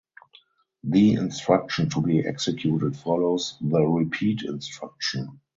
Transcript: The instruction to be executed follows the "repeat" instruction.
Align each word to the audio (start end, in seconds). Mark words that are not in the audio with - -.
The 0.83 1.13
instruction 1.13 1.91
to 1.91 2.01
be 2.01 2.25
executed 2.27 2.97
follows 2.97 3.55
the 3.61 3.83
"repeat" 3.83 4.41
instruction. 4.41 5.39